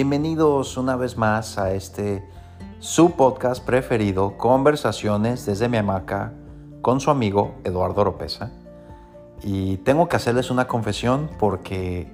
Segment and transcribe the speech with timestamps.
[0.00, 2.24] Bienvenidos una vez más a este
[2.78, 6.34] su podcast preferido, Conversaciones desde mi hamaca,
[6.82, 8.52] con su amigo Eduardo Oropesa.
[9.42, 12.08] Y tengo que hacerles una confesión porque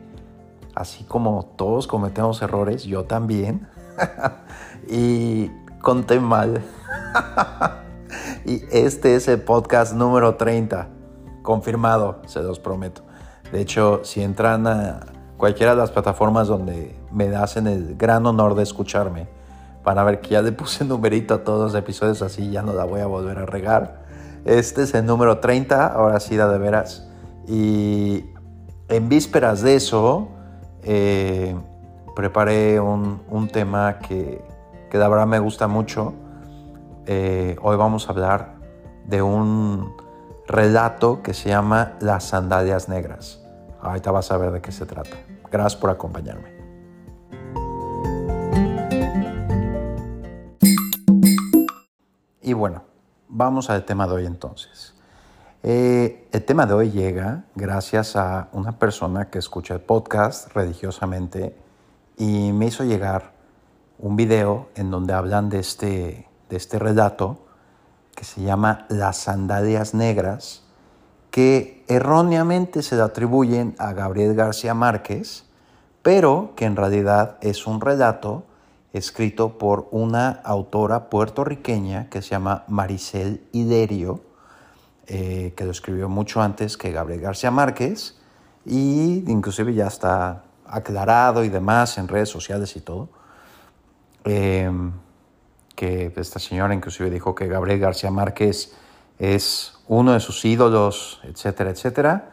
[0.74, 3.68] así como todos cometemos errores, yo también.
[4.88, 5.50] y
[5.82, 6.64] conté mal.
[8.46, 10.88] y este es el podcast número 30.
[11.42, 13.02] Confirmado, se los prometo.
[13.52, 15.00] De hecho, si entran a
[15.36, 19.26] cualquiera de las plataformas donde me hacen el gran honor de escucharme,
[19.82, 22.72] van a ver que ya le puse numerito a todos los episodios, así ya no
[22.72, 24.04] la voy a volver a regar.
[24.44, 27.08] Este es el número 30, ahora sí da de veras.
[27.46, 28.24] Y
[28.88, 30.28] en vísperas de eso,
[30.82, 31.56] eh,
[32.14, 34.44] preparé un, tema que,
[34.90, 36.14] que de verdad me gusta mucho.
[37.06, 38.54] Eh, hoy vamos a hablar
[39.06, 39.94] de un
[40.46, 43.43] relato que se llama Las sandalias negras.
[43.84, 45.14] Ahorita vas a ver de qué se trata.
[45.52, 46.48] Gracias por acompañarme.
[52.40, 52.82] Y bueno,
[53.28, 54.94] vamos al tema de hoy entonces.
[55.62, 61.54] Eh, el tema de hoy llega gracias a una persona que escucha el podcast religiosamente
[62.16, 63.32] y me hizo llegar
[63.98, 67.46] un video en donde hablan de este, de este relato
[68.14, 70.63] que se llama Las sandalias negras
[71.34, 75.42] que erróneamente se le atribuyen a Gabriel García Márquez,
[76.00, 78.44] pero que en realidad es un relato
[78.92, 84.20] escrito por una autora puertorriqueña que se llama Maricel Iderio,
[85.08, 88.16] eh, que lo escribió mucho antes que Gabriel García Márquez,
[88.64, 93.08] y inclusive ya está aclarado y demás en redes sociales y todo,
[94.22, 94.92] em,
[95.74, 98.72] que esta señora inclusive dijo que Gabriel García Márquez
[99.18, 102.30] es uno de sus ídolos, etcétera, etcétera.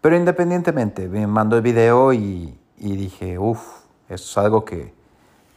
[0.00, 3.60] Pero independientemente, me mandó el video y, dije, uff,
[4.08, 4.94] esto es algo que,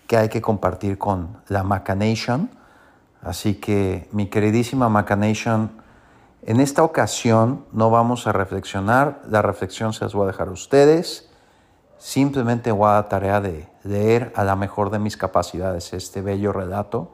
[0.08, 2.49] que, hay que compartir con la Macanation.
[3.21, 5.71] Así que, mi queridísima Macanation,
[6.43, 10.52] en esta ocasión no vamos a reflexionar, la reflexión se las voy a dejar a
[10.52, 11.30] ustedes.
[11.99, 16.52] Simplemente voy a dar tarea de leer a la mejor de mis capacidades este bello
[16.52, 17.11] relato.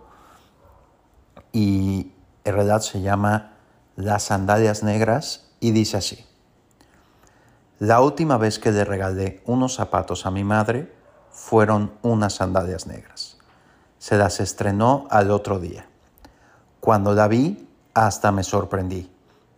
[1.51, 2.13] Y
[2.47, 3.52] el relato se llama
[3.97, 6.25] las sandalias negras y dice así.
[7.80, 10.94] La última vez que le regalé unos zapatos a mi madre
[11.30, 13.38] fueron unas sandalias negras.
[14.00, 15.88] Se las estrenó al otro día.
[16.80, 19.12] Cuando la vi, hasta me sorprendí.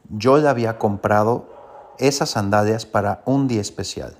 [0.10, 4.18] Yo le había comprado esas sandalias para un día especial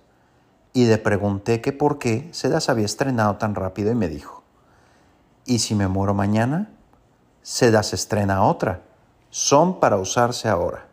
[0.74, 4.44] y le pregunté que por qué se las había estrenado tan rápido y me dijo,
[5.46, 6.70] ¿y si me muero mañana?
[7.50, 8.84] Se las estrena otra
[9.32, 10.86] son para usarse ahora.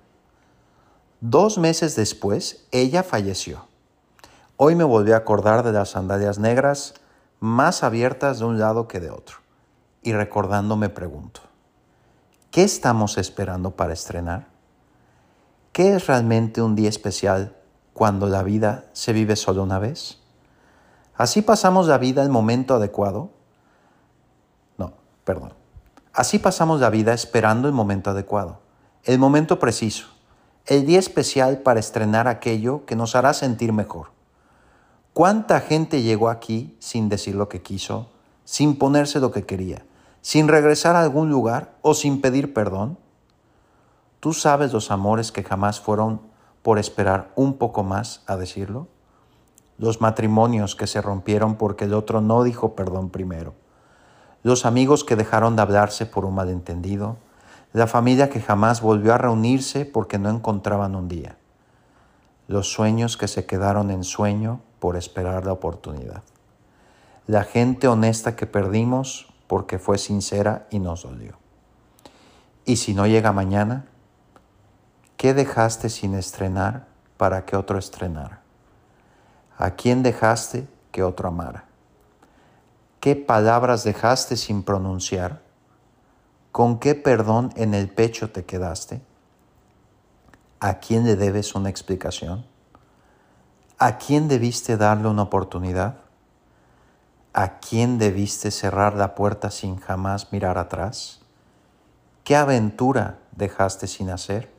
[1.21, 3.67] Dos meses después, ella falleció.
[4.57, 6.95] Hoy me volví a acordar de las sandalias negras
[7.41, 9.37] más abiertas de un lado que de otro.
[10.01, 11.43] Y recordando me pregunto,
[12.51, 14.47] ¿qué estamos esperando para estrenar?
[15.73, 17.55] ¿Qué es realmente un día especial
[17.93, 20.21] cuando la vida se vive solo una vez?
[21.17, 23.29] ¿Así pasamos la vida el momento adecuado?
[24.79, 25.66] No, perdón.
[26.17, 28.61] Así pasamos la vida esperando el momento adecuado,
[29.05, 30.07] el momento preciso,
[30.65, 34.13] el día especial para estrenar aquello que nos hará sentir mejor.
[35.13, 38.09] ¿Cuánta gente llegó aquí sin decir lo que quiso,
[38.47, 39.85] sin ponerse lo que quería,
[40.23, 42.97] sin regresar a algún lugar o sin pedir perdón?
[44.19, 46.23] ¿Tú sabes los amores que jamás fueron
[46.63, 48.89] por esperar un poco más a decirlo?
[49.77, 53.53] Los matrimonios que se rompieron porque el otro no dijo perdón primero
[54.47, 57.17] los amigos que dejaron de hablarse por un malentendido,
[57.73, 61.37] la familia que jamás volvió a reunirse porque no encontraban un día,
[62.47, 66.23] los sueños que se quedaron en sueño por esperar la oportunidad,
[67.27, 71.39] la gente honesta que perdimos porque fue sincera y nos dolió.
[72.65, 73.87] Y si no llega mañana,
[75.17, 76.87] ¿qué dejaste sin estrenar
[77.17, 78.43] para que otro estrenara?
[79.59, 81.65] ¿A quién dejaste que otro amara?
[83.01, 85.43] ¿Qué palabras dejaste sin pronunciar?
[86.53, 89.03] ¿Con qué perdón en el pecho te quedaste?
[90.59, 92.47] ¿A quién le debes una explicación?
[93.79, 95.99] ¿A quién debiste darle una oportunidad?
[97.35, 101.21] ¿A quién debiste cerrar la puerta sin jamás mirar atrás?
[102.25, 104.51] ¿Qué aventura dejaste sin hacer?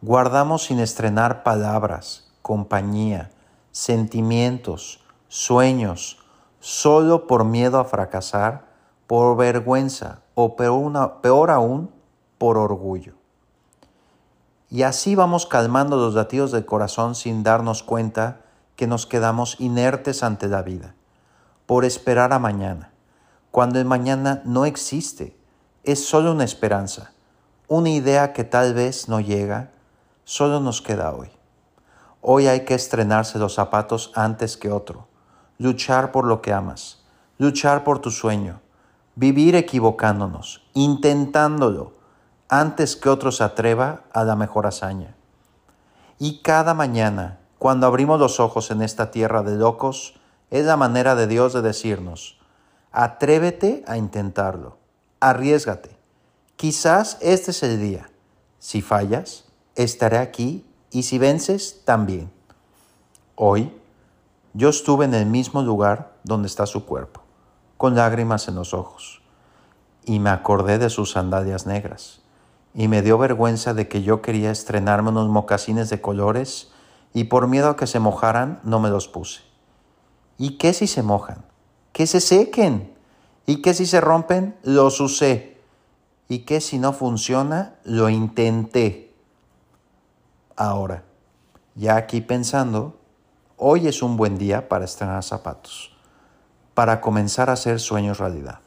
[0.00, 3.30] Guardamos sin estrenar palabras, compañía,
[3.70, 6.21] sentimientos, sueños,
[6.62, 8.66] solo por miedo a fracasar,
[9.08, 11.90] por vergüenza o peor, aún,
[12.38, 13.14] por orgullo.
[14.70, 18.42] Y así vamos calmando los latidos del corazón sin darnos cuenta
[18.76, 20.94] que nos quedamos inertes ante la vida,
[21.66, 22.92] por esperar a mañana,
[23.50, 25.36] cuando el mañana no existe,
[25.82, 27.10] es solo una esperanza,
[27.66, 29.72] una idea que tal vez no llega,
[30.22, 31.30] solo nos queda hoy.
[32.20, 35.08] Hoy hay que estrenarse los zapatos antes que otro,
[35.62, 37.04] luchar por lo que amas,
[37.38, 38.60] luchar por tu sueño,
[39.14, 41.92] vivir equivocándonos, intentándolo,
[42.48, 45.14] antes que otro se atreva a la mejor hazaña.
[46.18, 50.14] Y cada mañana, cuando abrimos los ojos en esta tierra de locos,
[50.50, 52.38] es la manera de Dios de decirnos,
[52.90, 54.76] atrévete a intentarlo,
[55.20, 55.96] arriesgate.
[56.56, 58.10] Quizás este es el día.
[58.58, 59.44] Si fallas,
[59.74, 62.30] estaré aquí y si vences, también.
[63.34, 63.72] Hoy,
[64.54, 67.22] yo estuve en el mismo lugar donde está su cuerpo,
[67.76, 69.22] con lágrimas en los ojos,
[70.04, 72.22] y me acordé de sus sandalias negras
[72.74, 76.70] y me dio vergüenza de que yo quería estrenarme unos mocasines de colores
[77.12, 79.42] y por miedo a que se mojaran no me los puse.
[80.38, 81.44] ¿Y qué si se mojan?
[81.92, 82.92] Que se sequen.
[83.44, 84.56] ¿Y qué si se rompen?
[84.62, 85.58] Los usé.
[86.28, 87.74] ¿Y qué si no funciona?
[87.84, 89.14] Lo intenté.
[90.56, 91.04] Ahora,
[91.74, 92.96] ya aquí pensando,
[93.64, 95.96] hoy es un buen día para estrenar zapatos,
[96.74, 98.58] para comenzar a hacer sueños realidad.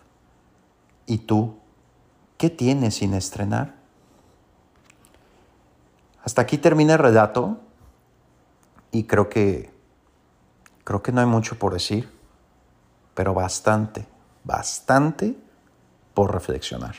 [1.05, 1.57] ¿Y tú?
[2.37, 3.75] ¿Qué tienes sin estrenar?
[6.23, 7.59] Hasta aquí termina el relato
[8.91, 9.69] y creo que
[10.85, 12.09] creo que no hay mucho por decir,
[13.15, 14.07] pero bastante,
[14.45, 15.35] bastante
[16.13, 16.95] por reflexionar.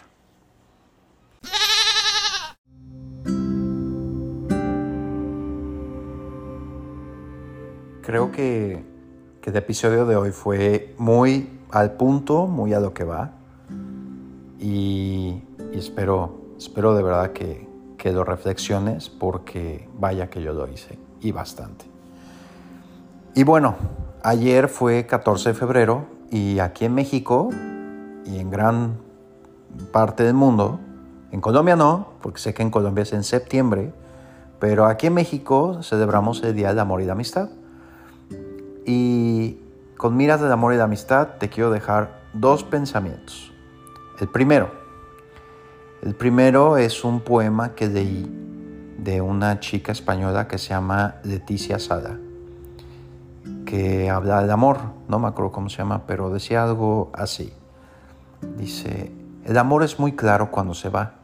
[8.06, 8.84] Creo que,
[9.40, 13.32] que el episodio de hoy fue muy al punto, muy a lo que va.
[14.60, 15.42] Y,
[15.72, 17.68] y espero, espero de verdad que,
[17.98, 21.84] que lo reflexiones porque vaya que yo lo hice y bastante.
[23.34, 23.74] Y bueno,
[24.22, 27.50] ayer fue 14 de febrero y aquí en México
[28.24, 28.98] y en gran
[29.90, 30.78] parte del mundo,
[31.32, 33.92] en Colombia no, porque sé que en Colombia es en septiembre,
[34.60, 37.48] pero aquí en México celebramos el Día del Amor y la Amistad.
[38.86, 39.58] Y
[39.96, 43.52] con miras del amor y la amistad te quiero dejar dos pensamientos.
[44.20, 44.70] El primero,
[46.02, 48.30] el primero es un poema que leí
[48.98, 52.18] de una chica española que se llama Leticia Sada,
[53.64, 54.78] que habla del amor,
[55.08, 57.52] no me acuerdo cómo se llama, pero decía algo así.
[58.56, 59.12] Dice,
[59.44, 61.14] el amor es muy claro cuando se va,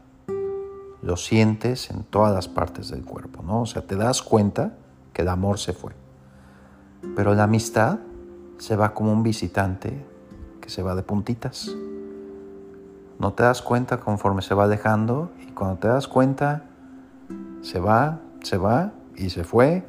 [1.00, 3.62] lo sientes en todas las partes del cuerpo, ¿no?
[3.62, 4.74] O sea, te das cuenta
[5.12, 6.01] que el amor se fue.
[7.16, 7.98] Pero la amistad
[8.58, 10.04] se va como un visitante
[10.60, 11.70] que se va de puntitas.
[13.18, 16.64] No te das cuenta conforme se va alejando y cuando te das cuenta
[17.60, 19.84] se va, se va y se fue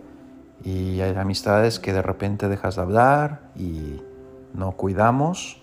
[0.63, 4.01] y hay amistades que de repente dejas de hablar y
[4.54, 5.62] no cuidamos.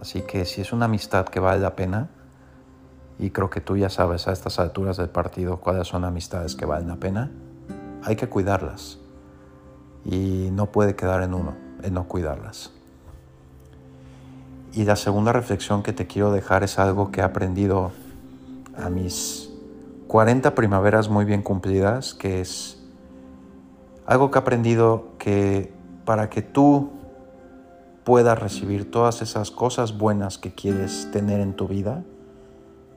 [0.00, 2.08] Así que si es una amistad que vale la pena,
[3.18, 6.66] y creo que tú ya sabes a estas alturas del partido cuáles son amistades que
[6.66, 7.30] valen la pena,
[8.02, 8.98] hay que cuidarlas.
[10.04, 12.72] Y no puede quedar en uno, en no cuidarlas.
[14.72, 17.92] Y la segunda reflexión que te quiero dejar es algo que he aprendido
[18.76, 19.50] a mis
[20.08, 22.78] 40 primaveras muy bien cumplidas, que es
[24.06, 25.72] algo que he aprendido que
[26.04, 26.92] para que tú
[28.04, 32.02] puedas recibir todas esas cosas buenas que quieres tener en tu vida,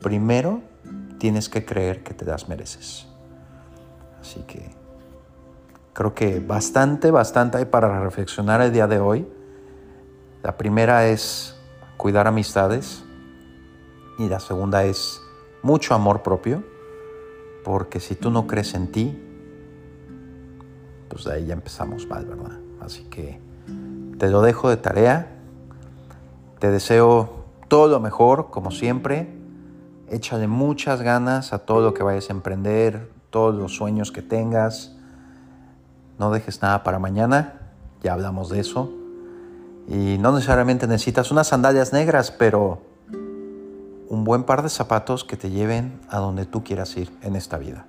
[0.02, 0.62] primero
[1.18, 3.08] tienes que creer que te las mereces.
[4.20, 4.75] Así que
[5.96, 9.26] creo que bastante, bastante hay para reflexionar el día de hoy.
[10.44, 11.56] La primera es
[11.98, 13.04] cuidar amistades.
[14.20, 15.22] Y la segunda es
[15.62, 16.64] mucho amor propio,
[17.64, 19.22] porque si tú no crees en ti,
[21.10, 22.60] pues de ahí ya empezamos mal, ¿verdad?
[22.82, 23.40] Así que
[24.18, 25.32] te lo dejo de tarea.
[26.60, 29.34] Te deseo todo lo mejor, como siempre.
[30.10, 34.96] Échale muchas ganas a todo lo que vayas a emprender, todos los sueños que tengas.
[36.18, 38.92] No dejes nada para mañana, ya hablamos de eso.
[39.88, 42.82] Y no necesariamente necesitas unas sandalias negras, pero
[44.10, 47.58] un buen par de zapatos que te lleven a donde tú quieras ir en esta
[47.58, 47.86] vida.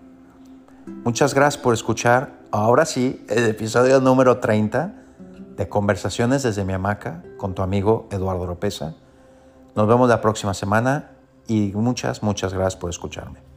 [1.05, 4.95] Muchas gracias por escuchar, ahora sí, el episodio número 30
[5.57, 8.95] de Conversaciones desde mi hamaca con tu amigo Eduardo Lopeza.
[9.75, 11.11] Nos vemos la próxima semana
[11.47, 13.56] y muchas, muchas gracias por escucharme.